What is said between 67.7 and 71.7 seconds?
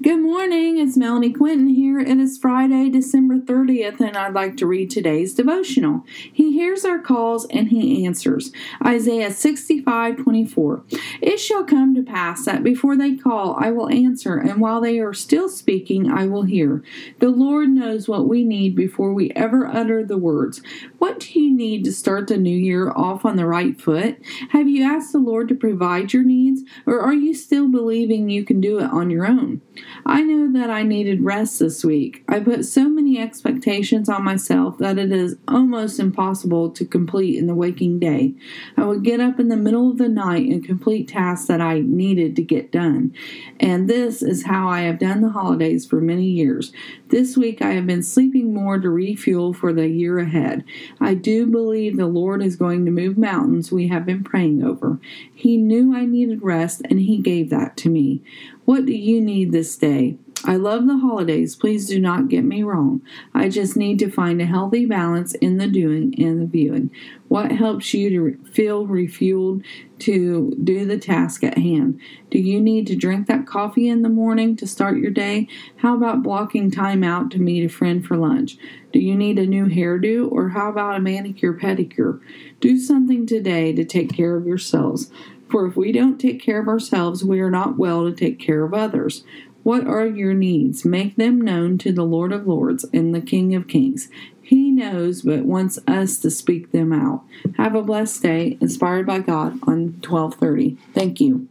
you to feel refueled to do the task at